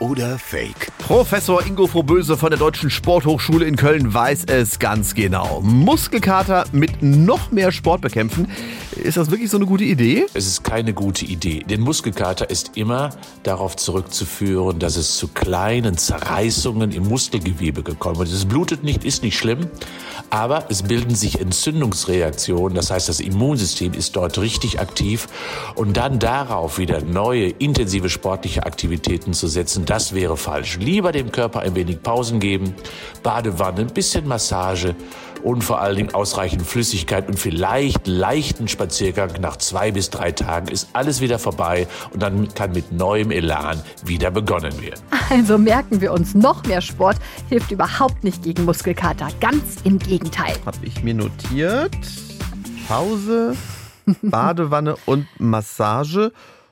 oder 0.00 0.38
Fake? 0.38 0.90
Professor 0.98 1.64
Ingo 1.64 1.86
Froböse 1.86 2.36
von 2.36 2.50
der 2.50 2.58
Deutschen 2.58 2.90
Sporthochschule 2.90 3.64
in 3.66 3.76
Köln 3.76 4.12
weiß 4.12 4.44
es 4.46 4.78
ganz 4.78 5.14
genau. 5.14 5.60
Muskelkater 5.62 6.64
mit 6.72 7.02
noch 7.02 7.52
mehr 7.52 7.70
Sport 7.72 8.00
bekämpfen. 8.00 8.48
Ist 8.96 9.16
das 9.16 9.30
wirklich 9.30 9.50
so 9.50 9.56
eine 9.56 9.66
gute 9.66 9.84
Idee? 9.84 10.26
Es 10.34 10.46
ist 10.46 10.64
keine 10.64 10.92
gute 10.92 11.24
Idee. 11.24 11.60
Den 11.60 11.80
Muskelkater 11.80 12.50
ist 12.50 12.76
immer 12.76 13.10
darauf 13.42 13.76
zurückzuführen, 13.76 14.78
dass 14.78 14.96
es 14.96 15.16
zu 15.16 15.28
kleinen 15.28 15.96
Zerreißungen 15.96 16.92
im 16.92 17.08
Muskelgewebe 17.08 17.82
gekommen 17.82 18.22
ist. 18.22 18.32
Es 18.32 18.44
blutet 18.44 18.82
nicht, 18.82 19.04
ist 19.04 19.22
nicht 19.22 19.38
schlimm, 19.38 19.68
aber 20.30 20.66
es 20.68 20.82
bilden 20.82 21.14
sich 21.14 21.40
Entzündungsreaktionen. 21.40 22.74
Das 22.74 22.90
heißt, 22.90 23.08
das 23.08 23.20
Immunsystem 23.20 23.94
ist 23.94 24.16
dort 24.16 24.38
richtig 24.38 24.80
aktiv 24.80 25.28
und 25.74 25.96
dann 25.96 26.18
darauf 26.18 26.78
wieder 26.78 27.02
neue 27.02 27.48
intensive 27.48 28.08
sportliche 28.08 28.64
Aktivitäten 28.64 29.32
zu 29.32 29.46
setzen, 29.46 29.84
das 29.90 30.14
wäre 30.14 30.36
falsch. 30.36 30.78
Lieber 30.78 31.10
dem 31.10 31.32
Körper 31.32 31.60
ein 31.60 31.74
wenig 31.74 32.00
Pausen 32.00 32.38
geben, 32.38 32.76
Badewanne, 33.24 33.80
ein 33.80 33.88
bisschen 33.88 34.28
Massage 34.28 34.94
und 35.42 35.64
vor 35.64 35.80
allen 35.80 35.96
Dingen 35.96 36.14
ausreichend 36.14 36.62
Flüssigkeit 36.62 37.26
und 37.26 37.36
vielleicht 37.36 38.06
leichten 38.06 38.68
Spaziergang 38.68 39.40
nach 39.40 39.56
zwei 39.56 39.90
bis 39.90 40.08
drei 40.10 40.30
Tagen 40.30 40.68
ist 40.68 40.90
alles 40.92 41.20
wieder 41.20 41.40
vorbei 41.40 41.88
und 42.12 42.22
dann 42.22 42.54
kann 42.54 42.70
mit 42.70 42.92
neuem 42.92 43.32
Elan 43.32 43.82
wieder 44.04 44.30
begonnen 44.30 44.80
werden. 44.80 45.00
Also 45.28 45.58
merken 45.58 46.00
wir 46.00 46.12
uns, 46.12 46.36
noch 46.36 46.64
mehr 46.66 46.82
Sport 46.82 47.16
hilft 47.48 47.72
überhaupt 47.72 48.22
nicht 48.22 48.44
gegen 48.44 48.66
Muskelkater. 48.66 49.26
Ganz 49.40 49.78
im 49.82 49.98
Gegenteil. 49.98 50.54
Hab 50.66 50.76
ich 50.82 51.02
mir 51.02 51.14
notiert. 51.14 51.96
Pause, 52.86 53.56
Badewanne 54.22 54.94
und 55.06 55.26
Massage 55.38 56.30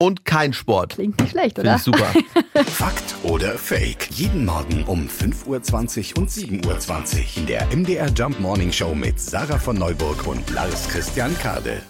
und 0.00 0.24
kein 0.24 0.52
Sport. 0.52 0.94
Klingt 0.94 1.20
nicht 1.20 1.32
schlecht, 1.32 1.56
Finde 1.56 1.70
oder? 1.70 1.76
ich 1.76 1.82
super. 1.82 2.12
Fakt 2.64 3.14
oder 3.22 3.56
Fake? 3.58 4.08
Jeden 4.10 4.46
Morgen 4.46 4.82
um 4.84 5.06
5.20 5.06 6.16
Uhr 6.16 6.22
und 6.22 6.30
7.20 6.30 7.18
Uhr 7.18 7.24
in 7.36 7.46
der 7.46 7.66
MDR 7.66 8.08
Jump 8.08 8.40
Morning 8.40 8.72
Show 8.72 8.94
mit 8.94 9.20
Sarah 9.20 9.58
von 9.58 9.76
Neuburg 9.76 10.26
und 10.26 10.48
Lars 10.50 10.88
Christian 10.88 11.36
Kade. 11.38 11.82